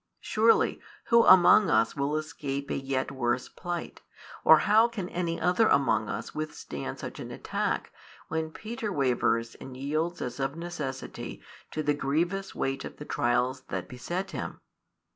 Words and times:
Surely, 0.19 0.81
who 1.09 1.23
among 1.27 1.69
us 1.69 1.95
will 1.95 2.17
escape 2.17 2.71
a 2.71 2.75
yet 2.75 3.11
worse 3.11 3.47
plight, 3.47 4.01
or 4.43 4.57
how 4.65 4.87
can 4.87 5.07
any 5.09 5.39
other 5.39 5.67
among 5.67 6.09
us 6.09 6.33
withstand 6.33 6.97
such 6.97 7.19
an 7.19 7.29
attack, 7.29 7.93
when 8.27 8.49
Peter 8.49 8.91
wavers 8.91 9.53
and 9.61 9.77
yields 9.77 10.19
as 10.19 10.39
of 10.39 10.55
necessity 10.55 11.39
to 11.69 11.83
the 11.83 11.93
grievous 11.93 12.55
weight 12.55 12.83
of 12.83 12.97
the 12.97 13.05
trials 13.05 13.61
that 13.69 13.87
beset 13.87 14.31
him? 14.31 14.59